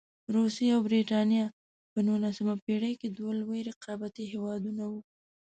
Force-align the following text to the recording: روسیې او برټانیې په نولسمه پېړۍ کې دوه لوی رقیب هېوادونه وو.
روسیې 0.35 0.69
او 0.75 0.81
برټانیې 0.85 1.45
په 1.91 1.99
نولسمه 2.07 2.55
پېړۍ 2.63 2.93
کې 2.99 3.07
دوه 3.17 3.31
لوی 3.41 3.59
رقیب 3.69 4.01
هېوادونه 4.33 4.83
وو. 4.91 5.01